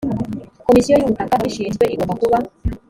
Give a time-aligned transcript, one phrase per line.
[0.67, 2.37] komisiyo y ubutaka ibishinzwe igomba kuba